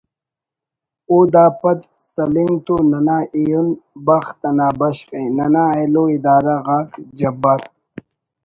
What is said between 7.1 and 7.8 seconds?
جبار